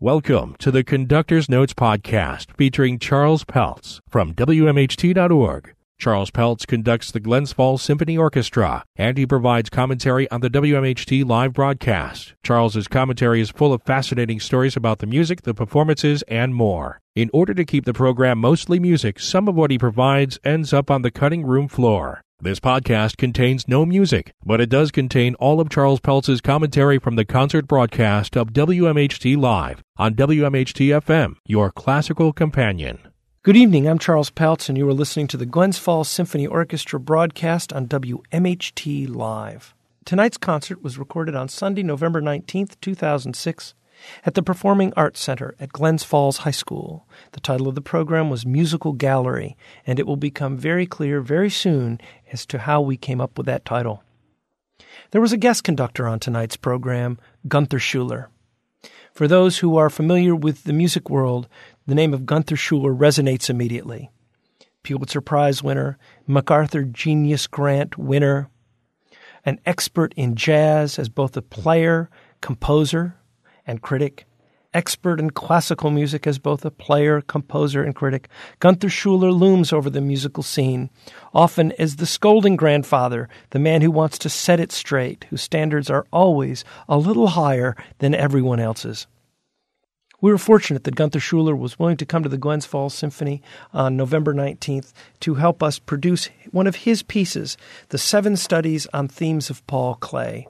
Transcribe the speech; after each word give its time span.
Welcome 0.00 0.56
to 0.58 0.72
the 0.72 0.82
Conductor's 0.82 1.48
Notes 1.48 1.72
podcast 1.72 2.50
featuring 2.56 2.98
Charles 2.98 3.44
Peltz 3.44 4.00
from 4.08 4.34
WMHT.org. 4.34 5.72
Charles 6.00 6.32
Peltz 6.32 6.66
conducts 6.66 7.12
the 7.12 7.20
Glens 7.20 7.52
Falls 7.52 7.80
Symphony 7.80 8.18
Orchestra 8.18 8.84
and 8.96 9.16
he 9.16 9.24
provides 9.24 9.70
commentary 9.70 10.28
on 10.32 10.40
the 10.40 10.50
WMHT 10.50 11.24
live 11.24 11.52
broadcast. 11.52 12.34
Charles's 12.42 12.88
commentary 12.88 13.40
is 13.40 13.50
full 13.50 13.72
of 13.72 13.84
fascinating 13.84 14.40
stories 14.40 14.76
about 14.76 14.98
the 14.98 15.06
music, 15.06 15.42
the 15.42 15.54
performances, 15.54 16.22
and 16.26 16.56
more. 16.56 17.00
In 17.14 17.30
order 17.32 17.54
to 17.54 17.64
keep 17.64 17.84
the 17.84 17.94
program 17.94 18.38
mostly 18.38 18.80
music, 18.80 19.20
some 19.20 19.46
of 19.46 19.54
what 19.54 19.70
he 19.70 19.78
provides 19.78 20.40
ends 20.42 20.72
up 20.72 20.90
on 20.90 21.02
the 21.02 21.12
cutting 21.12 21.46
room 21.46 21.68
floor. 21.68 22.23
This 22.40 22.58
podcast 22.58 23.16
contains 23.16 23.68
no 23.68 23.86
music, 23.86 24.34
but 24.44 24.60
it 24.60 24.68
does 24.68 24.90
contain 24.90 25.36
all 25.36 25.60
of 25.60 25.70
Charles 25.70 26.00
Peltz's 26.00 26.40
commentary 26.40 26.98
from 26.98 27.14
the 27.14 27.24
concert 27.24 27.68
broadcast 27.68 28.36
of 28.36 28.52
WMHT 28.52 29.38
Live 29.38 29.80
on 29.96 30.14
WMHT 30.14 30.88
FM, 31.00 31.36
your 31.46 31.70
classical 31.70 32.32
companion. 32.32 32.98
Good 33.44 33.56
evening, 33.56 33.86
I'm 33.86 34.00
Charles 34.00 34.30
Peltz, 34.30 34.68
and 34.68 34.76
you 34.76 34.86
are 34.88 34.92
listening 34.92 35.28
to 35.28 35.36
the 35.36 35.46
Glens 35.46 35.78
Falls 35.78 36.08
Symphony 36.08 36.46
Orchestra 36.46 36.98
broadcast 36.98 37.72
on 37.72 37.86
WMHT 37.86 39.14
Live. 39.14 39.72
Tonight's 40.04 40.36
concert 40.36 40.82
was 40.82 40.98
recorded 40.98 41.36
on 41.36 41.48
Sunday, 41.48 41.84
November 41.84 42.20
19th, 42.20 42.74
2006, 42.80 43.74
at 44.24 44.34
the 44.34 44.42
Performing 44.42 44.92
Arts 44.96 45.20
Center 45.20 45.54
at 45.58 45.72
Glens 45.72 46.04
Falls 46.04 46.38
High 46.38 46.50
School. 46.50 47.06
The 47.32 47.40
title 47.40 47.68
of 47.68 47.74
the 47.74 47.80
program 47.80 48.30
was 48.30 48.46
Musical 48.46 48.92
Gallery, 48.92 49.56
and 49.86 49.98
it 49.98 50.06
will 50.06 50.16
become 50.16 50.56
very 50.56 50.86
clear 50.86 51.20
very 51.20 51.50
soon 51.50 52.00
as 52.32 52.46
to 52.46 52.60
how 52.60 52.80
we 52.80 52.96
came 52.96 53.20
up 53.20 53.36
with 53.36 53.46
that 53.46 53.64
title. 53.64 54.02
There 55.10 55.20
was 55.20 55.32
a 55.32 55.38
guest 55.38 55.64
conductor 55.64 56.06
on 56.06 56.20
tonight's 56.20 56.56
program, 56.56 57.18
Gunther 57.46 57.78
Schuller. 57.78 58.26
For 59.12 59.28
those 59.28 59.58
who 59.58 59.76
are 59.76 59.90
familiar 59.90 60.34
with 60.34 60.64
the 60.64 60.72
music 60.72 61.08
world, 61.08 61.48
the 61.86 61.94
name 61.94 62.12
of 62.12 62.26
Gunther 62.26 62.56
Schuller 62.56 62.96
resonates 62.96 63.48
immediately. 63.48 64.10
Pulitzer 64.82 65.20
Prize 65.20 65.62
winner, 65.62 65.98
MacArthur 66.26 66.84
Genius 66.84 67.46
Grant 67.46 67.96
winner, 67.96 68.50
an 69.44 69.60
expert 69.66 70.12
in 70.16 70.34
jazz 70.34 70.98
as 70.98 71.08
both 71.08 71.36
a 71.36 71.42
player, 71.42 72.10
composer, 72.40 73.16
and 73.66 73.82
critic, 73.82 74.26
expert 74.74 75.20
in 75.20 75.30
classical 75.30 75.90
music 75.90 76.26
as 76.26 76.38
both 76.38 76.64
a 76.64 76.70
player, 76.70 77.20
composer, 77.20 77.82
and 77.82 77.94
critic, 77.94 78.28
Gunther 78.58 78.88
Schuller 78.88 79.32
looms 79.32 79.72
over 79.72 79.88
the 79.88 80.00
musical 80.00 80.42
scene, 80.42 80.90
often 81.32 81.72
as 81.72 81.96
the 81.96 82.06
scolding 82.06 82.56
grandfather, 82.56 83.28
the 83.50 83.58
man 83.58 83.80
who 83.82 83.90
wants 83.90 84.18
to 84.18 84.28
set 84.28 84.60
it 84.60 84.72
straight, 84.72 85.24
whose 85.30 85.42
standards 85.42 85.88
are 85.88 86.06
always 86.12 86.64
a 86.88 86.98
little 86.98 87.28
higher 87.28 87.76
than 87.98 88.14
everyone 88.14 88.60
else's. 88.60 89.06
We 90.20 90.30
were 90.30 90.38
fortunate 90.38 90.84
that 90.84 90.96
Gunther 90.96 91.18
Schuller 91.18 91.56
was 91.56 91.78
willing 91.78 91.98
to 91.98 92.06
come 92.06 92.22
to 92.22 92.30
the 92.30 92.38
Glens 92.38 92.64
Falls 92.64 92.94
Symphony 92.94 93.42
on 93.74 93.96
November 93.96 94.32
19th 94.32 94.92
to 95.20 95.34
help 95.34 95.62
us 95.62 95.78
produce 95.78 96.30
one 96.50 96.66
of 96.66 96.76
his 96.76 97.02
pieces, 97.02 97.58
The 97.90 97.98
Seven 97.98 98.36
Studies 98.36 98.86
on 98.94 99.06
Themes 99.06 99.50
of 99.50 99.66
Paul 99.66 99.96
Klee. 99.96 100.46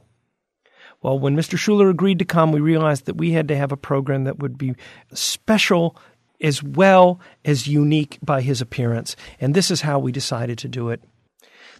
Well, 1.05 1.19
when 1.19 1.37
Mr. 1.37 1.59
Schuller 1.59 1.91
agreed 1.91 2.19
to 2.21 2.25
come, 2.25 2.51
we 2.51 2.61
realized 2.61 3.05
that 3.05 3.19
we 3.19 3.33
had 3.33 3.47
to 3.49 3.57
have 3.57 3.73
a 3.73 3.77
program 3.77 4.25
that 4.25 4.39
would 4.39 4.57
be 4.57 4.75
special 5.13 5.99
as 6.41 6.63
well 6.63 7.21
as 7.45 7.69
unique 7.69 8.19
by 8.23 8.41
his 8.41 8.63
appearance. 8.63 9.15
And 9.39 9.53
this 9.53 9.71
is 9.71 9.83
how 9.83 9.99
we 9.99 10.13
decided 10.13 10.57
to 10.59 10.69
do 10.69 10.89
it. 10.89 11.05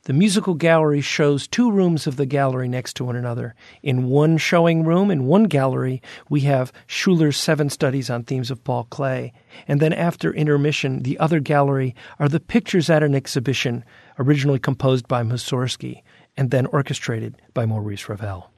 The 0.03 0.13
musical 0.13 0.53
gallery 0.53 1.01
shows 1.01 1.49
two 1.49 1.73
rooms 1.73 2.07
of 2.07 2.17
the 2.17 2.27
gallery 2.27 2.69
next 2.69 2.97
to 2.97 3.05
one 3.05 3.17
another. 3.17 3.55
In 3.83 4.11
one 4.11 4.37
showing 4.37 4.85
room, 4.85 5.11
in 5.11 5.25
one 5.25 5.45
gallery, 5.45 6.03
we 6.29 6.41
have 6.41 6.71
Schuller's 6.87 7.39
Seven 7.39 7.71
Studies 7.71 8.11
on 8.11 8.25
Themes 8.25 8.51
of 8.51 8.63
Paul 8.63 8.87
Klee. 8.91 9.33
And 9.67 9.81
then 9.81 9.95
after 9.95 10.35
intermission, 10.35 11.03
the 11.03 11.19
other 11.19 11.41
gallery 11.41 11.95
are 12.19 12.29
the 12.29 12.41
pictures 12.41 12.91
at 12.91 13.03
an 13.03 13.15
exhibition, 13.15 13.87
originally 14.19 14.59
composed 14.59 15.09
by 15.09 15.23
Mussorgsky 15.23 16.03
and 16.37 16.51
then 16.51 16.67
orchestrated 16.67 17.41
by 17.55 17.65
Maurice 17.65 18.07
Ravel. 18.07 18.51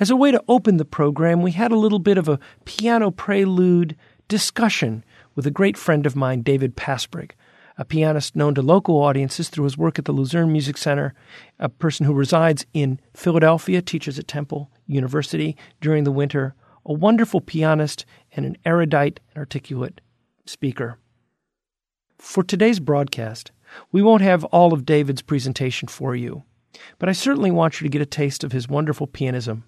As 0.00 0.10
a 0.10 0.16
way 0.16 0.30
to 0.30 0.42
open 0.48 0.76
the 0.76 0.84
program, 0.84 1.42
we 1.42 1.52
had 1.52 1.72
a 1.72 1.76
little 1.76 1.98
bit 1.98 2.18
of 2.18 2.28
a 2.28 2.38
piano 2.64 3.10
prelude 3.10 3.96
discussion 4.28 5.04
with 5.34 5.46
a 5.46 5.50
great 5.50 5.76
friend 5.76 6.06
of 6.06 6.16
mine, 6.16 6.42
David 6.42 6.76
Pasbrigg, 6.76 7.34
a 7.78 7.84
pianist 7.84 8.36
known 8.36 8.54
to 8.54 8.62
local 8.62 8.96
audiences 8.96 9.48
through 9.48 9.64
his 9.64 9.78
work 9.78 9.98
at 9.98 10.04
the 10.04 10.12
Luzerne 10.12 10.52
Music 10.52 10.76
Center, 10.76 11.14
a 11.58 11.68
person 11.68 12.06
who 12.06 12.12
resides 12.12 12.66
in 12.72 13.00
Philadelphia, 13.14 13.82
teaches 13.82 14.18
at 14.18 14.28
Temple 14.28 14.70
University 14.86 15.56
during 15.80 16.04
the 16.04 16.12
winter, 16.12 16.54
a 16.84 16.92
wonderful 16.92 17.40
pianist, 17.40 18.04
and 18.32 18.44
an 18.44 18.56
erudite 18.64 19.20
and 19.30 19.38
articulate 19.38 20.00
speaker. 20.46 20.98
For 22.18 22.42
today's 22.42 22.80
broadcast, 22.80 23.52
we 23.90 24.02
won't 24.02 24.22
have 24.22 24.44
all 24.44 24.72
of 24.72 24.84
David's 24.84 25.22
presentation 25.22 25.88
for 25.88 26.14
you, 26.14 26.44
but 26.98 27.08
I 27.08 27.12
certainly 27.12 27.50
want 27.50 27.80
you 27.80 27.84
to 27.84 27.90
get 27.90 28.02
a 28.02 28.06
taste 28.06 28.44
of 28.44 28.52
his 28.52 28.68
wonderful 28.68 29.06
pianism 29.06 29.64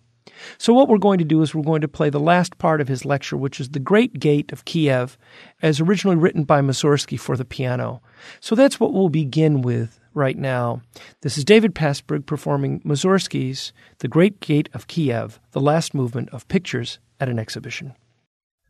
so, 0.58 0.72
what 0.72 0.88
we're 0.88 0.98
going 0.98 1.18
to 1.18 1.24
do 1.24 1.42
is 1.42 1.54
we're 1.54 1.62
going 1.62 1.82
to 1.82 1.88
play 1.88 2.10
the 2.10 2.20
last 2.20 2.58
part 2.58 2.80
of 2.80 2.88
his 2.88 3.04
lecture, 3.04 3.36
which 3.36 3.60
is 3.60 3.70
The 3.70 3.78
Great 3.78 4.18
Gate 4.18 4.52
of 4.52 4.64
Kiev, 4.64 5.18
as 5.62 5.80
originally 5.80 6.16
written 6.16 6.44
by 6.44 6.60
Mussorgsky 6.60 7.18
for 7.18 7.36
the 7.36 7.44
piano. 7.44 8.00
So, 8.40 8.54
that's 8.54 8.80
what 8.80 8.92
we'll 8.92 9.08
begin 9.08 9.62
with 9.62 10.00
right 10.14 10.36
now. 10.36 10.82
This 11.20 11.36
is 11.36 11.44
David 11.44 11.74
Passberg 11.74 12.26
performing 12.26 12.80
Mussorgsky's 12.80 13.72
The 13.98 14.08
Great 14.08 14.40
Gate 14.40 14.68
of 14.72 14.86
Kiev, 14.86 15.40
the 15.52 15.60
last 15.60 15.94
movement 15.94 16.30
of 16.30 16.48
Pictures 16.48 16.98
at 17.20 17.28
an 17.28 17.38
Exhibition. 17.38 17.94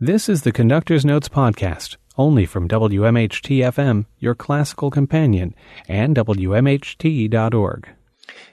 This 0.00 0.28
is 0.28 0.42
the 0.42 0.52
Conductor's 0.52 1.04
Notes 1.04 1.28
podcast, 1.28 1.96
only 2.18 2.46
from 2.46 2.68
WMHT 2.68 3.58
FM, 3.58 4.06
your 4.18 4.34
classical 4.34 4.90
companion, 4.90 5.54
and 5.86 6.16
WMHT.org. 6.16 7.88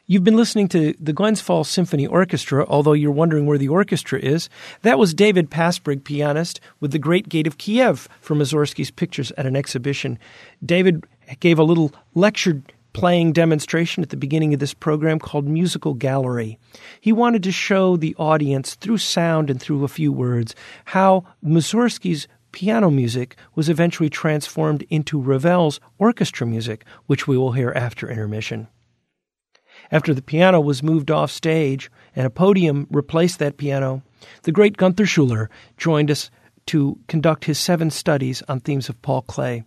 You've 0.07 0.23
been 0.23 0.35
listening 0.35 0.67
to 0.69 0.93
the 0.99 1.13
Glens 1.13 1.41
Falls 1.41 1.69
Symphony 1.69 2.07
Orchestra, 2.07 2.65
although 2.67 2.93
you're 2.93 3.11
wondering 3.11 3.45
where 3.45 3.57
the 3.57 3.69
orchestra 3.69 4.19
is. 4.19 4.49
That 4.81 4.99
was 4.99 5.13
David 5.13 5.49
Pasbrigg, 5.49 6.03
pianist, 6.03 6.59
with 6.79 6.91
the 6.91 6.99
Great 6.99 7.29
Gate 7.29 7.47
of 7.47 7.57
Kiev 7.57 8.07
from 8.19 8.39
Mussorgsky's 8.39 8.91
Pictures 8.91 9.31
at 9.37 9.45
an 9.45 9.55
exhibition. 9.55 10.19
David 10.65 11.05
gave 11.39 11.59
a 11.59 11.63
little 11.63 11.93
lecture 12.13 12.61
playing 12.93 13.31
demonstration 13.31 14.03
at 14.03 14.09
the 14.09 14.17
beginning 14.17 14.53
of 14.53 14.59
this 14.59 14.73
program 14.73 15.19
called 15.19 15.47
Musical 15.47 15.93
Gallery. 15.93 16.59
He 16.99 17.13
wanted 17.13 17.43
to 17.43 17.51
show 17.51 17.95
the 17.95 18.15
audience 18.15 18.75
through 18.75 18.97
sound 18.97 19.49
and 19.49 19.61
through 19.61 19.83
a 19.83 19.87
few 19.87 20.11
words 20.11 20.55
how 20.85 21.25
Mussorgsky's 21.43 22.27
piano 22.51 22.91
music 22.91 23.37
was 23.55 23.69
eventually 23.69 24.09
transformed 24.09 24.83
into 24.89 25.21
Ravel's 25.21 25.79
orchestra 25.99 26.45
music, 26.45 26.85
which 27.05 27.27
we 27.27 27.37
will 27.37 27.53
hear 27.53 27.71
after 27.75 28.09
intermission. 28.09 28.67
After 29.91 30.13
the 30.13 30.21
piano 30.21 30.61
was 30.61 30.81
moved 30.81 31.11
off 31.11 31.31
stage 31.31 31.91
and 32.15 32.25
a 32.25 32.29
podium 32.29 32.87
replaced 32.89 33.39
that 33.39 33.57
piano, 33.57 34.03
the 34.43 34.51
great 34.51 34.77
Gunther 34.77 35.05
Schuller 35.05 35.47
joined 35.77 36.09
us 36.09 36.31
to 36.67 36.97
conduct 37.07 37.45
his 37.45 37.59
seven 37.59 37.89
studies 37.89 38.41
on 38.47 38.59
themes 38.59 38.87
of 38.87 39.01
Paul 39.01 39.23
Klee. 39.23 39.65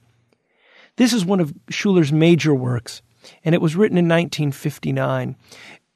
This 0.96 1.12
is 1.12 1.24
one 1.24 1.40
of 1.40 1.52
Schuller's 1.70 2.12
major 2.12 2.54
works, 2.54 3.02
and 3.44 3.54
it 3.54 3.60
was 3.60 3.76
written 3.76 3.98
in 3.98 4.04
1959. 4.04 5.36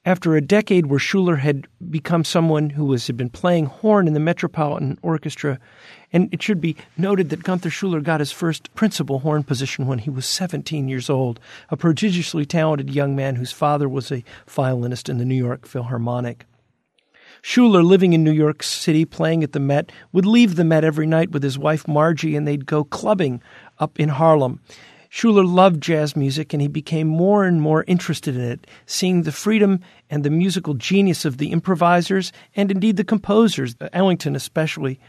After 0.09 0.35
a 0.35 0.41
decade 0.41 0.87
where 0.87 0.99
Schuller 0.99 1.41
had 1.41 1.69
become 1.91 2.25
someone 2.25 2.71
who 2.71 2.87
was, 2.87 3.09
had 3.09 3.19
been 3.19 3.29
playing 3.29 3.67
horn 3.67 4.09
in 4.09 4.15
the 4.15 4.21
Metropolitan 4.21 4.99
Orchestra, 5.03 5.59
and 6.15 6.33
it 6.33 6.43
should 6.43 6.63
be 6.63 6.77
noted 6.97 7.29
that 7.29 7.43
Gunther 7.43 7.69
Schuller 7.69 8.03
got 8.03 8.21
his 8.21 8.33
first 8.33 8.75
principal 8.75 9.19
horn 9.19 9.43
position 9.43 9.87
when 9.87 9.99
he 9.99 10.09
was 10.09 10.25
17 10.25 10.89
years 10.89 11.11
old, 11.11 11.41
a 11.69 11.77
prodigiously 11.77 12.47
talented 12.47 12.89
young 12.89 13.15
man 13.15 13.37
whose 13.37 13.53
father 13.53 13.87
was 13.87 14.11
a 14.11 14.25
violinist 14.47 15.11
in 15.11 15.19
the 15.19 15.27
New 15.27 15.35
York 15.35 15.67
Philharmonic. 15.67 16.47
Schuller, 17.43 17.85
living 17.85 18.15
in 18.15 18.25
New 18.25 18.33
York 18.33 18.63
City, 18.63 19.05
playing 19.05 19.45
at 19.45 19.53
the 19.53 19.61
Met, 19.61 19.93
would 20.13 20.25
leave 20.25 20.57
the 20.57 20.65
Met 20.65 20.85
every 20.85 21.07
night 21.07 21.33
with 21.33 21.43
his 21.43 21.59
wife 21.59 21.87
Margie 21.87 22.35
and 22.35 22.49
they'd 22.49 22.65
go 22.65 22.83
clubbing 22.83 23.43
up 23.79 24.01
in 24.01 24.09
Harlem. 24.09 24.63
Schuller 25.11 25.47
loved 25.47 25.83
jazz 25.83 26.15
music 26.15 26.53
and 26.53 26.61
he 26.61 26.69
became 26.69 27.09
more 27.09 27.45
and 27.45 27.63
more 27.63 27.85
interested 27.87 28.37
in 28.37 28.43
it, 28.43 28.67
seeing 28.87 29.23
the 29.23 29.33
freedom 29.33 29.81
and 30.11 30.23
the 30.23 30.31
musical 30.31 30.75
genius 30.75 31.25
of 31.25 31.39
the 31.39 31.51
improvisers 31.51 32.33
and 32.55 32.71
indeed 32.71 32.97
the 32.97 33.05
composers, 33.05 33.75
Ellington 33.93 34.37
especially. 34.37 35.01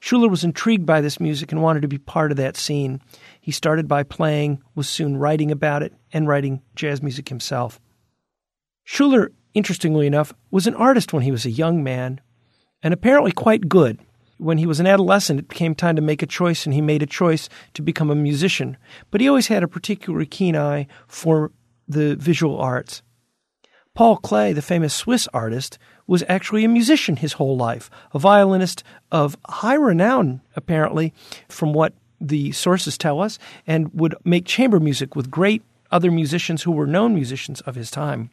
Schuller 0.00 0.28
was 0.28 0.44
intrigued 0.44 0.84
by 0.84 1.00
this 1.00 1.20
music 1.20 1.52
and 1.52 1.62
wanted 1.62 1.82
to 1.82 1.88
be 1.88 1.98
part 1.98 2.32
of 2.32 2.36
that 2.38 2.56
scene. 2.56 3.00
He 3.40 3.52
started 3.52 3.86
by 3.86 4.02
playing, 4.02 4.62
was 4.74 4.88
soon 4.88 5.16
writing 5.16 5.50
about 5.52 5.82
it, 5.82 5.94
and 6.12 6.26
writing 6.26 6.62
jazz 6.74 7.02
music 7.02 7.28
himself. 7.28 7.80
Schuller, 8.84 9.28
interestingly 9.54 10.06
enough, 10.06 10.32
was 10.50 10.66
an 10.66 10.74
artist 10.74 11.12
when 11.12 11.22
he 11.22 11.30
was 11.30 11.44
a 11.44 11.50
young 11.50 11.84
man, 11.84 12.20
and 12.82 12.92
apparently 12.92 13.32
quite 13.32 13.68
good. 13.68 13.98
When 14.38 14.58
he 14.58 14.66
was 14.66 14.80
an 14.80 14.86
adolescent, 14.86 15.40
it 15.40 15.48
became 15.48 15.74
time 15.74 15.96
to 15.96 16.02
make 16.02 16.22
a 16.22 16.26
choice, 16.26 16.66
and 16.66 16.74
he 16.74 16.80
made 16.80 17.02
a 17.02 17.06
choice 17.06 17.48
to 17.74 17.82
become 17.82 18.10
a 18.10 18.14
musician. 18.14 18.76
But 19.10 19.20
he 19.20 19.28
always 19.28 19.46
had 19.46 19.62
a 19.62 19.68
particularly 19.68 20.26
keen 20.26 20.56
eye 20.56 20.86
for 21.06 21.52
the 21.88 22.16
visual 22.16 22.58
arts. 22.58 23.02
Paul 23.94 24.18
Klee, 24.18 24.54
the 24.54 24.60
famous 24.60 24.94
Swiss 24.94 25.26
artist, 25.32 25.78
was 26.06 26.22
actually 26.28 26.64
a 26.64 26.68
musician 26.68 27.16
his 27.16 27.34
whole 27.34 27.56
life, 27.56 27.90
a 28.12 28.18
violinist 28.18 28.84
of 29.10 29.38
high 29.48 29.74
renown, 29.74 30.42
apparently, 30.54 31.14
from 31.48 31.72
what 31.72 31.94
the 32.20 32.52
sources 32.52 32.98
tell 32.98 33.22
us, 33.22 33.38
and 33.66 33.92
would 33.94 34.14
make 34.22 34.44
chamber 34.44 34.78
music 34.78 35.16
with 35.16 35.30
great 35.30 35.62
other 35.90 36.10
musicians 36.10 36.62
who 36.62 36.72
were 36.72 36.86
known 36.86 37.14
musicians 37.14 37.62
of 37.62 37.74
his 37.74 37.90
time. 37.90 38.28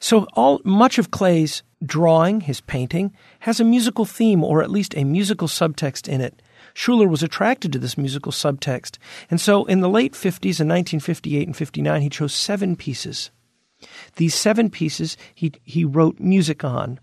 So 0.00 0.26
all 0.34 0.60
much 0.64 0.98
of 0.98 1.10
Klee's 1.10 1.62
drawing, 1.84 2.42
his 2.42 2.60
painting, 2.60 3.14
has 3.40 3.60
a 3.60 3.64
musical 3.64 4.04
theme 4.04 4.42
or 4.42 4.62
at 4.62 4.70
least 4.70 4.96
a 4.96 5.04
musical 5.04 5.48
subtext 5.48 6.08
in 6.08 6.20
it. 6.20 6.42
Schuller 6.74 7.08
was 7.08 7.22
attracted 7.22 7.72
to 7.72 7.78
this 7.78 7.96
musical 7.96 8.32
subtext, 8.32 8.98
and 9.30 9.40
so 9.40 9.64
in 9.64 9.80
the 9.80 9.88
late 9.88 10.12
50s, 10.12 10.60
in 10.60 10.68
1958 10.68 11.48
and 11.48 11.56
59, 11.56 12.02
he 12.02 12.10
chose 12.10 12.34
seven 12.34 12.76
pieces. 12.76 13.30
These 14.16 14.34
seven 14.34 14.70
pieces 14.70 15.16
he, 15.34 15.52
he 15.62 15.84
wrote 15.84 16.18
music 16.20 16.64
on. 16.64 17.00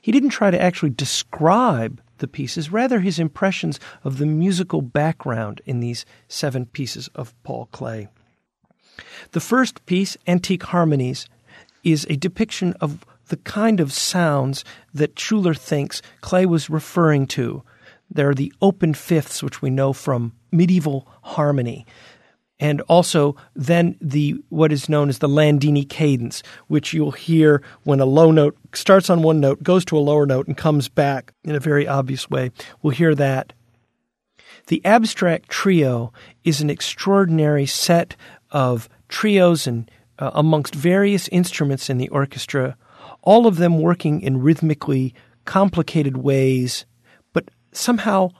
He 0.00 0.12
didn't 0.12 0.30
try 0.30 0.50
to 0.50 0.60
actually 0.60 0.90
describe 0.90 2.02
the 2.18 2.28
pieces, 2.28 2.72
rather, 2.72 3.00
his 3.00 3.18
impressions 3.18 3.78
of 4.02 4.18
the 4.18 4.26
musical 4.26 4.82
background 4.82 5.60
in 5.66 5.80
these 5.80 6.04
seven 6.28 6.66
pieces 6.66 7.08
of 7.14 7.34
Paul 7.42 7.68
Klee. 7.72 8.08
The 9.32 9.40
first 9.40 9.84
piece, 9.86 10.16
Antique 10.26 10.64
Harmonies, 10.64 11.28
is 11.86 12.04
a 12.10 12.16
depiction 12.16 12.74
of 12.80 13.06
the 13.28 13.36
kind 13.38 13.78
of 13.78 13.92
sounds 13.92 14.64
that 14.92 15.14
Schuller 15.14 15.56
thinks 15.56 16.02
Klee 16.20 16.44
was 16.44 16.68
referring 16.68 17.28
to. 17.28 17.62
There 18.10 18.28
are 18.28 18.34
the 18.34 18.52
open 18.60 18.92
fifths, 18.92 19.42
which 19.42 19.62
we 19.62 19.70
know 19.70 19.92
from 19.92 20.32
medieval 20.50 21.06
harmony, 21.22 21.86
and 22.58 22.80
also 22.82 23.36
then 23.54 23.96
the 24.00 24.34
what 24.48 24.72
is 24.72 24.88
known 24.88 25.08
as 25.08 25.18
the 25.18 25.28
Landini 25.28 25.88
cadence, 25.88 26.42
which 26.66 26.92
you'll 26.92 27.12
hear 27.12 27.62
when 27.84 28.00
a 28.00 28.04
low 28.04 28.32
note 28.32 28.56
starts 28.74 29.08
on 29.08 29.22
one 29.22 29.38
note, 29.38 29.62
goes 29.62 29.84
to 29.84 29.96
a 29.96 30.00
lower 30.00 30.26
note, 30.26 30.48
and 30.48 30.56
comes 30.56 30.88
back 30.88 31.32
in 31.44 31.54
a 31.54 31.60
very 31.60 31.86
obvious 31.86 32.28
way. 32.28 32.50
We'll 32.82 32.94
hear 32.94 33.14
that. 33.14 33.52
The 34.66 34.84
abstract 34.84 35.48
trio 35.48 36.12
is 36.42 36.60
an 36.60 36.70
extraordinary 36.70 37.66
set 37.66 38.16
of 38.50 38.88
trios 39.08 39.68
and 39.68 39.88
uh, 40.18 40.30
amongst 40.34 40.74
various 40.74 41.28
instruments 41.28 41.90
in 41.90 41.98
the 41.98 42.08
orchestra, 42.08 42.76
all 43.22 43.46
of 43.46 43.56
them 43.56 43.78
working 43.80 44.20
in 44.20 44.42
rhythmically 44.42 45.14
complicated 45.44 46.16
ways, 46.16 46.86
but 47.32 47.50
somehow 47.72 48.30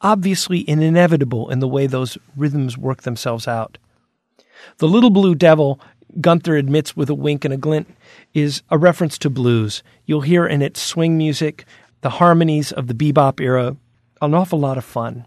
obviously 0.00 0.68
inevitable 0.68 1.50
in 1.50 1.58
the 1.58 1.68
way 1.68 1.86
those 1.86 2.18
rhythms 2.36 2.78
work 2.78 3.02
themselves 3.02 3.48
out. 3.48 3.78
The 4.78 4.88
Little 4.88 5.10
Blue 5.10 5.34
Devil, 5.34 5.80
Gunther 6.20 6.56
admits 6.56 6.96
with 6.96 7.10
a 7.10 7.14
wink 7.14 7.44
and 7.44 7.54
a 7.54 7.58
glint, 7.58 7.88
is 8.34 8.62
a 8.70 8.78
reference 8.78 9.18
to 9.18 9.30
blues. 9.30 9.82
You'll 10.06 10.22
hear 10.22 10.46
in 10.46 10.62
it 10.62 10.76
swing 10.76 11.16
music, 11.16 11.64
the 12.00 12.10
harmonies 12.10 12.72
of 12.72 12.86
the 12.86 12.94
bebop 12.94 13.40
era, 13.40 13.76
an 14.20 14.34
awful 14.34 14.58
lot 14.58 14.78
of 14.78 14.84
fun. 14.84 15.26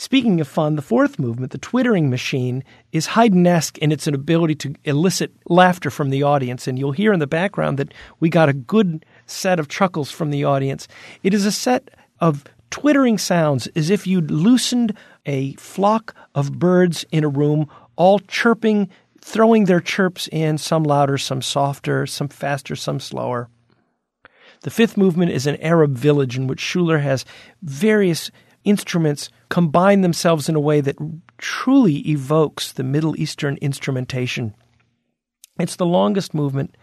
Speaking 0.00 0.40
of 0.40 0.48
fun, 0.48 0.76
the 0.76 0.82
fourth 0.82 1.18
movement, 1.18 1.52
the 1.52 1.58
twittering 1.58 2.08
machine, 2.08 2.64
is 2.90 3.08
Haydn-esque 3.08 3.76
in 3.76 3.92
its 3.92 4.06
ability 4.06 4.54
to 4.54 4.74
elicit 4.84 5.30
laughter 5.46 5.90
from 5.90 6.08
the 6.08 6.22
audience, 6.22 6.66
and 6.66 6.78
you'll 6.78 6.92
hear 6.92 7.12
in 7.12 7.18
the 7.18 7.26
background 7.26 7.78
that 7.78 7.92
we 8.18 8.30
got 8.30 8.48
a 8.48 8.54
good 8.54 9.04
set 9.26 9.60
of 9.60 9.68
chuckles 9.68 10.10
from 10.10 10.30
the 10.30 10.42
audience. 10.42 10.88
It 11.22 11.34
is 11.34 11.44
a 11.44 11.52
set 11.52 11.90
of 12.18 12.44
twittering 12.70 13.18
sounds 13.18 13.66
as 13.76 13.90
if 13.90 14.06
you'd 14.06 14.30
loosened 14.30 14.96
a 15.26 15.52
flock 15.56 16.14
of 16.34 16.58
birds 16.58 17.04
in 17.12 17.22
a 17.22 17.28
room, 17.28 17.68
all 17.96 18.20
chirping, 18.20 18.88
throwing 19.20 19.66
their 19.66 19.80
chirps 19.80 20.30
in, 20.32 20.56
some 20.56 20.82
louder, 20.82 21.18
some 21.18 21.42
softer, 21.42 22.06
some 22.06 22.28
faster, 22.28 22.74
some 22.74 23.00
slower. 23.00 23.50
The 24.62 24.70
fifth 24.70 24.96
movement 24.96 25.32
is 25.32 25.46
an 25.46 25.60
Arab 25.60 25.92
village 25.92 26.38
in 26.38 26.46
which 26.46 26.60
Schuller 26.62 27.02
has 27.02 27.26
various 27.60 28.30
instruments 28.64 29.30
combine 29.48 30.00
themselves 30.00 30.48
in 30.48 30.54
a 30.54 30.60
way 30.60 30.80
that 30.80 30.96
truly 31.38 31.98
evokes 32.08 32.72
the 32.72 32.84
Middle 32.84 33.18
Eastern 33.20 33.56
instrumentation. 33.60 34.54
It's 35.58 35.76
the 35.76 35.86
longest 35.86 36.34
movement, 36.34 36.76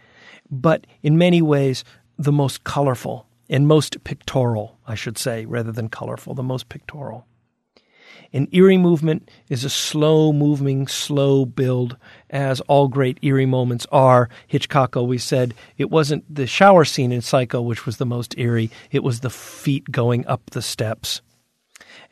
but 0.50 0.86
in 1.02 1.18
many 1.18 1.42
ways 1.42 1.84
the 2.18 2.32
most 2.32 2.64
colorful 2.64 3.26
and 3.48 3.66
most 3.66 4.02
pictorial, 4.04 4.78
I 4.86 4.94
should 4.94 5.18
say, 5.18 5.46
rather 5.46 5.72
than 5.72 5.88
colorful, 5.88 6.34
the 6.34 6.42
most 6.42 6.68
pictorial. 6.68 7.26
An 8.32 8.46
eerie 8.52 8.76
movement 8.76 9.30
is 9.48 9.64
a 9.64 9.70
slow 9.70 10.32
moving, 10.34 10.86
slow 10.86 11.46
build, 11.46 11.96
as 12.28 12.60
all 12.62 12.88
great 12.88 13.18
eerie 13.22 13.46
moments 13.46 13.86
are. 13.90 14.28
Hitchcock 14.46 14.96
always 14.96 15.24
said 15.24 15.54
it 15.78 15.90
wasn't 15.90 16.24
the 16.32 16.46
shower 16.46 16.84
scene 16.84 17.10
in 17.10 17.22
Psycho 17.22 17.62
which 17.62 17.86
was 17.86 17.96
the 17.96 18.04
most 18.04 18.36
eerie, 18.36 18.70
it 18.90 19.02
was 19.02 19.20
the 19.20 19.30
feet 19.30 19.90
going 19.90 20.26
up 20.26 20.42
the 20.50 20.60
steps. 20.60 21.22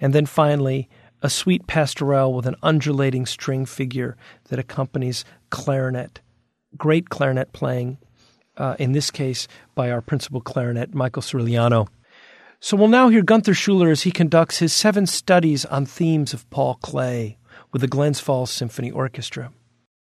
And 0.00 0.14
then 0.14 0.26
finally, 0.26 0.88
a 1.22 1.30
sweet 1.30 1.66
pastoral 1.66 2.34
with 2.34 2.46
an 2.46 2.56
undulating 2.62 3.26
string 3.26 3.66
figure 3.66 4.16
that 4.48 4.58
accompanies 4.58 5.24
clarinet. 5.50 6.20
Great 6.76 7.08
clarinet 7.08 7.52
playing 7.52 7.98
uh, 8.56 8.76
in 8.78 8.92
this 8.92 9.10
case 9.10 9.48
by 9.74 9.90
our 9.90 10.00
principal 10.00 10.40
clarinet, 10.40 10.94
Michael 10.94 11.22
Cirigliano. 11.22 11.88
So 12.60 12.76
we'll 12.76 12.88
now 12.88 13.08
hear 13.08 13.22
Gunther 13.22 13.52
Schuller 13.52 13.90
as 13.90 14.02
he 14.02 14.10
conducts 14.10 14.58
his 14.58 14.72
seven 14.72 15.06
studies 15.06 15.64
on 15.66 15.86
themes 15.86 16.32
of 16.32 16.48
Paul 16.50 16.78
Klee 16.82 17.36
with 17.72 17.82
the 17.82 17.88
Glens 17.88 18.20
Falls 18.20 18.50
Symphony 18.50 18.90
Orchestra. 18.90 19.52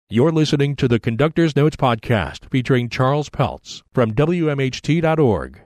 You're 0.10 0.32
listening 0.32 0.76
to 0.78 0.88
the 0.88 1.00
Conductor's 1.00 1.56
Notes 1.56 1.76
podcast 1.76 2.50
featuring 2.50 2.90
Charles 2.90 3.30
Peltz 3.30 3.82
from 3.94 4.14
WMHT.org. 4.14 5.65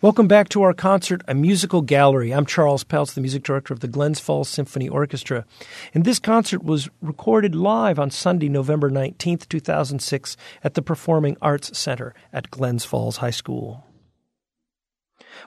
Welcome 0.00 0.28
back 0.28 0.48
to 0.50 0.62
our 0.62 0.72
concert, 0.72 1.22
A 1.26 1.34
Musical 1.34 1.82
Gallery. 1.82 2.32
I'm 2.32 2.46
Charles 2.46 2.84
Peltz, 2.84 3.14
the 3.14 3.20
music 3.20 3.42
director 3.42 3.74
of 3.74 3.80
the 3.80 3.88
Glens 3.88 4.20
Falls 4.20 4.48
Symphony 4.48 4.88
Orchestra. 4.88 5.44
And 5.92 6.04
this 6.04 6.18
concert 6.18 6.62
was 6.62 6.88
recorded 7.02 7.54
live 7.54 7.98
on 7.98 8.10
Sunday, 8.10 8.48
November 8.48 8.90
19th, 8.90 9.48
2006, 9.48 10.36
at 10.62 10.74
the 10.74 10.82
Performing 10.82 11.36
Arts 11.42 11.76
Center 11.76 12.14
at 12.32 12.50
Glens 12.50 12.84
Falls 12.84 13.16
High 13.16 13.30
School. 13.30 13.84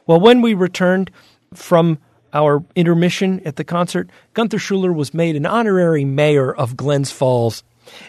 Well, 0.06 0.19
when 0.19 0.42
we 0.42 0.54
returned 0.54 1.12
from 1.54 2.00
our 2.33 2.63
intermission 2.75 3.42
at 3.45 3.56
the 3.56 3.63
concert, 3.63 4.10
Gunther 4.33 4.57
Schuller 4.57 4.94
was 4.94 5.13
made 5.13 5.36
an 5.36 5.45
honorary 5.45 6.06
mayor 6.06 6.54
of 6.54 6.78
Glens 6.78 7.12
Falls. 7.12 7.63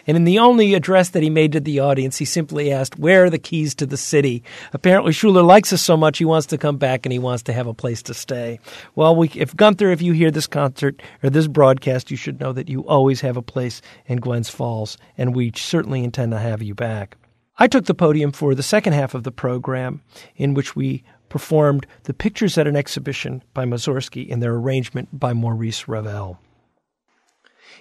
And 0.07 0.17
in 0.17 0.23
the 0.23 0.39
only 0.39 0.73
address 0.73 1.09
that 1.09 1.23
he 1.23 1.29
made 1.29 1.51
to 1.53 1.59
the 1.59 1.79
audience, 1.79 2.17
he 2.17 2.25
simply 2.25 2.71
asked, 2.71 2.99
Where 2.99 3.25
are 3.25 3.29
the 3.29 3.39
keys 3.39 3.75
to 3.75 3.85
the 3.85 3.97
city? 3.97 4.43
Apparently, 4.73 5.11
Schuller 5.11 5.45
likes 5.45 5.73
us 5.73 5.81
so 5.81 5.97
much, 5.97 6.17
he 6.17 6.25
wants 6.25 6.47
to 6.47 6.57
come 6.57 6.77
back 6.77 7.05
and 7.05 7.13
he 7.13 7.19
wants 7.19 7.43
to 7.43 7.53
have 7.53 7.67
a 7.67 7.73
place 7.73 8.01
to 8.03 8.13
stay. 8.13 8.59
Well, 8.95 9.15
we, 9.15 9.29
if 9.35 9.55
Gunther, 9.55 9.91
if 9.91 10.01
you 10.01 10.13
hear 10.13 10.31
this 10.31 10.47
concert 10.47 11.01
or 11.21 11.29
this 11.29 11.47
broadcast, 11.47 12.11
you 12.11 12.17
should 12.17 12.39
know 12.39 12.53
that 12.53 12.69
you 12.69 12.81
always 12.87 13.21
have 13.21 13.37
a 13.37 13.41
place 13.41 13.81
in 14.05 14.19
Glens 14.19 14.49
Falls, 14.49 14.97
and 15.17 15.35
we 15.35 15.51
certainly 15.55 16.03
intend 16.03 16.31
to 16.31 16.39
have 16.39 16.61
you 16.61 16.75
back. 16.75 17.17
I 17.57 17.67
took 17.67 17.85
the 17.85 17.93
podium 17.93 18.31
for 18.31 18.55
the 18.55 18.63
second 18.63 18.93
half 18.93 19.13
of 19.13 19.23
the 19.23 19.31
program, 19.31 20.01
in 20.35 20.53
which 20.53 20.75
we 20.75 21.03
performed 21.29 21.85
the 22.03 22.13
Pictures 22.13 22.57
at 22.57 22.67
an 22.67 22.75
Exhibition 22.75 23.43
by 23.53 23.65
Mussorgsky 23.65 24.27
in 24.27 24.39
their 24.39 24.53
arrangement 24.53 25.19
by 25.19 25.33
Maurice 25.33 25.87
Ravel. 25.87 26.39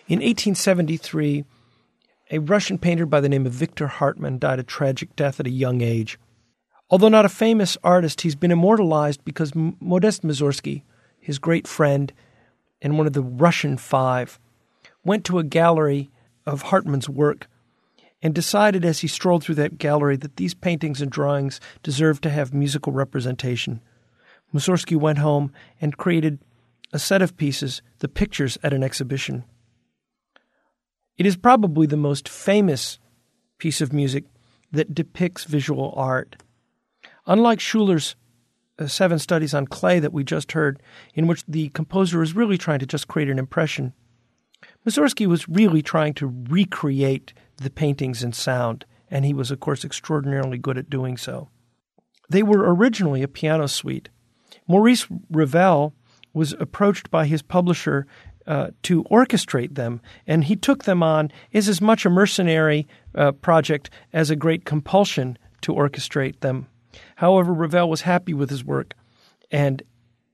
In 0.09 0.19
1873, 0.19 1.45
a 2.33 2.39
Russian 2.39 2.79
painter 2.79 3.05
by 3.05 3.21
the 3.21 3.29
name 3.29 3.45
of 3.45 3.53
Victor 3.53 3.87
Hartmann 3.87 4.39
died 4.39 4.59
a 4.59 4.63
tragic 4.63 5.15
death 5.15 5.39
at 5.39 5.47
a 5.47 5.51
young 5.51 5.83
age. 5.83 6.19
Although 6.91 7.11
not 7.11 7.27
a 7.27 7.31
famous 7.31 7.77
artist, 7.85 8.23
he's 8.23 8.35
been 8.35 8.51
immortalized 8.51 9.23
because 9.23 9.53
Modest 9.55 10.23
Mussorgsky, 10.23 10.83
his 11.21 11.39
great 11.39 11.69
friend 11.69 12.11
and 12.81 12.97
one 12.97 13.07
of 13.07 13.13
the 13.13 13.23
Russian 13.23 13.77
Five, 13.77 14.41
went 15.05 15.27
to 15.27 15.39
a 15.39 15.45
gallery 15.45 16.11
of 16.47 16.63
Hartmann's 16.63 17.09
work 17.09 17.49
and 18.23 18.35
decided 18.35 18.85
as 18.85 19.01
he 19.01 19.09
strolled 19.09 19.45
through 19.45 19.57
that 19.57 19.77
gallery 19.77 20.17
that 20.17 20.37
these 20.37 20.55
paintings 20.55 21.03
and 21.03 21.11
drawings 21.11 21.61
deserved 21.83 22.23
to 22.23 22.31
have 22.31 22.55
musical 22.55 22.93
representation. 22.93 23.83
Mussorgsky 24.55 24.97
went 24.97 25.19
home 25.19 25.53
and 25.83 25.99
created 25.99 26.39
a 26.95 26.99
set 26.99 27.21
of 27.21 27.37
pieces, 27.37 27.83
the 27.99 28.09
pictures 28.09 28.57
at 28.63 28.73
an 28.73 28.83
exhibition. 28.83 29.45
It 31.23 31.27
is 31.27 31.37
probably 31.37 31.87
the 31.87 31.97
most 31.97 32.29
famous 32.29 32.99
piece 33.59 33.81
of 33.81 33.93
music 33.93 34.25
that 34.73 34.93
depicts 34.93 35.45
visual 35.45 35.95
art. 35.97 36.43
Unlike 37.29 37.61
Schuller's 37.61 38.17
uh, 38.77 38.89
Seven 38.89 39.21
Studies 39.21 39.55
on 39.55 39.69
Klee 39.69 40.01
that 40.01 40.13
we 40.13 40.25
just 40.25 40.51
heard, 40.51 40.83
in 41.15 41.29
which 41.29 41.45
the 41.47 41.69
composer 41.69 42.25
is 42.25 42.35
really 42.35 42.59
trying 42.59 42.81
to 42.81 42.87
just 42.87 43.07
create 43.07 43.31
an 43.31 43.39
impression, 43.39 43.93
Mussorgsky 44.85 45.29
was 45.29 45.49
really 45.49 45.81
trying 45.81 46.13
to 46.15 46.45
recreate 46.49 47.33
the 47.57 47.71
paintings 47.71 48.25
in 48.25 48.33
sound, 48.33 48.85
and 49.09 49.25
he 49.25 49.33
was, 49.33 49.53
of 49.53 49.61
course, 49.61 49.85
extraordinarily 49.85 50.59
good 50.59 50.77
at 50.77 50.91
doing 50.91 51.17
so. 51.17 51.49
They 52.31 52.43
were 52.43 52.75
originally 52.75 53.23
a 53.23 53.29
piano 53.29 53.69
suite. 53.69 54.09
Maurice 54.67 55.07
Ravel 55.31 55.95
was 56.35 56.55
approached 56.55 57.13
by 57.13 57.27
his 57.27 57.43
publisher 57.43 58.09
uh, 58.47 58.69
to 58.83 59.05
orchestrate 59.05 59.75
them, 59.75 60.01
and 60.27 60.45
he 60.45 60.57
took 60.57 60.85
them 60.85 61.03
on 61.03 61.31
is 61.53 61.69
as 61.69 61.81
much 61.81 62.05
a 62.05 62.11
mercenary 62.11 62.87
uh, 63.15 63.33
project 63.33 63.91
as 64.13 64.31
a 64.31 64.37
great 64.37 64.65
compulsion 64.65 65.39
to 65.63 65.73
orchestrate 65.73 66.41
them. 66.41 66.67
However, 67.17 67.53
Ravel 67.53 67.89
was 67.89 68.03
happy 68.03 68.35
with 68.35 68.51
his 68.51 68.65
work, 68.65 68.95
and 69.51 69.83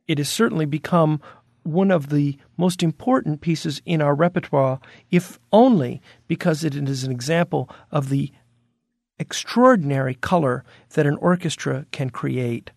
it 0.06 0.18
has 0.18 0.28
certainly 0.28 0.64
become 0.64 1.20
one 1.62 1.90
of 1.90 2.08
the 2.08 2.38
most 2.56 2.82
important 2.82 3.40
pieces 3.40 3.82
in 3.84 4.00
our 4.00 4.14
repertoire, 4.14 4.80
if 5.10 5.38
only 5.52 6.00
because 6.26 6.64
it 6.64 6.74
is 6.74 7.04
an 7.04 7.12
example 7.12 7.68
of 7.92 8.08
the 8.08 8.32
extraordinary 9.18 10.14
color 10.14 10.64
that 10.90 11.06
an 11.06 11.16
orchestra 11.16 11.84
can 11.90 12.08
create. 12.08 12.70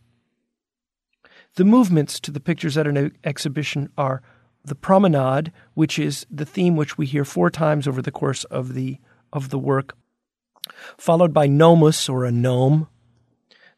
The 1.56 1.66
movements 1.66 2.20
to 2.22 2.32
the 2.32 2.40
pictures 2.40 2.78
at 2.78 2.88
an 2.88 3.12
exhibition 3.24 3.90
are 3.98 4.22
the 4.63 4.75
promenade, 4.75 5.51
which 5.74 5.98
is 5.98 6.25
the 6.30 6.46
theme 6.46 6.75
which 6.75 6.98
we 6.98 7.06
hear 7.06 7.25
four 7.25 7.50
times 7.50 7.88
over 7.88 8.01
the 8.01 8.12
course 8.12 8.44
of 8.46 8.74
the 8.74 8.98
of 9.34 9.50
the 9.50 9.60
work, 9.60 9.96
followed 10.98 11.34
by 11.34 11.48
Gnomus 11.48 12.10
or 12.10 12.25
a 12.25 12.32
gnome, 12.32 12.88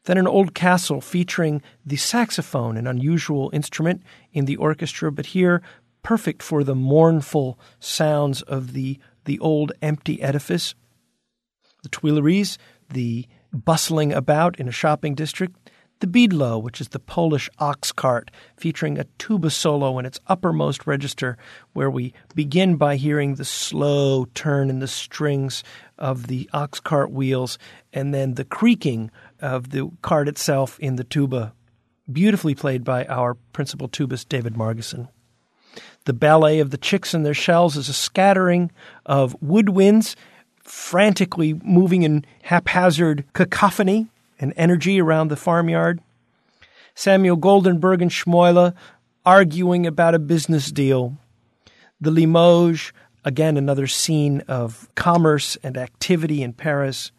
then 0.04 0.18
an 0.18 0.26
old 0.26 0.54
castle 0.54 1.00
featuring 1.00 1.62
the 1.86 1.96
saxophone, 1.96 2.76
an 2.76 2.86
unusual 2.86 3.50
instrument 3.52 4.02
in 4.32 4.44
the 4.44 4.56
orchestra, 4.56 5.10
but 5.12 5.26
here 5.26 5.62
perfect 6.02 6.42
for 6.42 6.62
the 6.62 6.74
mournful 6.74 7.58
sounds 7.80 8.42
of 8.42 8.72
the 8.72 8.98
the 9.24 9.38
old 9.38 9.72
empty 9.80 10.20
edifice. 10.20 10.74
The 11.82 11.88
Tuileries, 11.88 12.58
the 12.90 13.26
bustling 13.52 14.12
about 14.12 14.58
in 14.60 14.68
a 14.68 14.72
shopping 14.72 15.14
district, 15.14 15.63
the 16.00 16.06
Bydlo, 16.06 16.62
which 16.62 16.80
is 16.80 16.88
the 16.88 16.98
Polish 16.98 17.48
ox 17.58 17.92
cart, 17.92 18.30
featuring 18.56 18.98
a 18.98 19.04
tuba 19.18 19.50
solo 19.50 19.98
in 19.98 20.06
its 20.06 20.20
uppermost 20.26 20.86
register, 20.86 21.36
where 21.72 21.90
we 21.90 22.12
begin 22.34 22.76
by 22.76 22.96
hearing 22.96 23.34
the 23.34 23.44
slow 23.44 24.26
turn 24.34 24.70
in 24.70 24.80
the 24.80 24.88
strings 24.88 25.62
of 25.98 26.26
the 26.26 26.48
ox 26.52 26.80
cart 26.80 27.10
wheels, 27.10 27.58
and 27.92 28.12
then 28.12 28.34
the 28.34 28.44
creaking 28.44 29.10
of 29.40 29.70
the 29.70 29.90
cart 30.02 30.28
itself 30.28 30.78
in 30.80 30.96
the 30.96 31.04
tuba, 31.04 31.52
beautifully 32.10 32.54
played 32.54 32.84
by 32.84 33.04
our 33.06 33.34
principal 33.52 33.88
tubist, 33.88 34.28
David 34.28 34.54
Margison. 34.54 35.08
The 36.04 36.12
ballet 36.12 36.60
of 36.60 36.70
the 36.70 36.76
chicks 36.76 37.14
and 37.14 37.24
their 37.24 37.34
shells 37.34 37.76
is 37.76 37.88
a 37.88 37.94
scattering 37.94 38.70
of 39.06 39.34
woodwinds 39.40 40.16
frantically 40.62 41.54
moving 41.62 42.02
in 42.02 42.24
haphazard 42.42 43.24
cacophony 43.32 44.08
and 44.38 44.52
energy 44.56 45.00
around 45.00 45.28
the 45.28 45.36
farmyard. 45.36 46.00
Samuel 46.94 47.36
Goldenberg 47.36 48.02
and 48.02 48.10
Schmuyle 48.10 48.74
arguing 49.24 49.86
about 49.86 50.14
a 50.14 50.18
business 50.18 50.70
deal. 50.70 51.16
The 52.00 52.10
Limoges, 52.10 52.92
again, 53.24 53.56
another 53.56 53.86
scene 53.86 54.40
of 54.42 54.88
commerce 54.94 55.56
and 55.62 55.76
activity 55.76 56.42
in 56.42 56.52
Paris. 56.52 57.10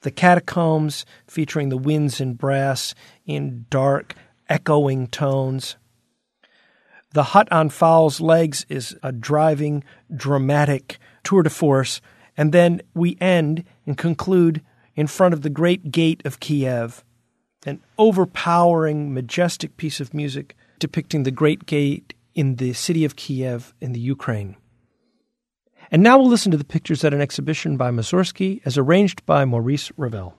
The 0.00 0.10
Catacombs, 0.10 1.06
featuring 1.26 1.68
the 1.68 1.76
winds 1.76 2.20
and 2.20 2.36
brass 2.36 2.94
in 3.24 3.66
dark, 3.70 4.14
echoing 4.48 5.06
tones. 5.06 5.76
The 7.14 7.22
Hut 7.22 7.50
on 7.52 7.68
Fowl's 7.68 8.20
Legs 8.20 8.66
is 8.68 8.96
a 9.02 9.12
driving, 9.12 9.84
dramatic 10.14 10.98
tour 11.22 11.42
de 11.42 11.50
force. 11.50 12.00
And 12.36 12.52
then 12.52 12.82
we 12.94 13.16
end 13.20 13.64
and 13.86 13.96
conclude 13.96 14.62
in 14.94 15.06
front 15.06 15.34
of 15.34 15.42
the 15.42 15.50
great 15.50 15.90
gate 15.90 16.22
of 16.24 16.40
Kiev, 16.40 17.04
an 17.66 17.80
overpowering, 17.98 19.14
majestic 19.14 19.76
piece 19.76 20.00
of 20.00 20.14
music 20.14 20.56
depicting 20.78 21.22
the 21.22 21.30
great 21.30 21.66
gate 21.66 22.14
in 22.34 22.56
the 22.56 22.72
city 22.72 23.04
of 23.04 23.16
Kiev 23.16 23.72
in 23.80 23.92
the 23.92 24.00
Ukraine. 24.00 24.56
And 25.90 26.02
now 26.02 26.18
we'll 26.18 26.28
listen 26.28 26.50
to 26.52 26.58
the 26.58 26.64
pictures 26.64 27.04
at 27.04 27.14
an 27.14 27.20
exhibition 27.20 27.76
by 27.76 27.90
Mussorgsky 27.90 28.60
as 28.64 28.78
arranged 28.78 29.24
by 29.26 29.44
Maurice 29.44 29.92
Ravel. 29.96 30.34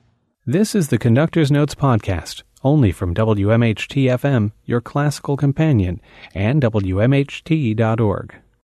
This 0.46 0.76
is 0.76 0.90
the 0.90 0.98
Conductor's 0.98 1.52
Notes 1.52 1.76
podcast, 1.76 2.44
only 2.64 2.92
from 2.92 3.14
WMHT 3.14 4.06
FM, 4.06 4.52
your 4.66 4.82
classical 4.82 5.38
companion, 5.38 6.02
and 6.34 6.62
WMHT.org. 6.62 8.36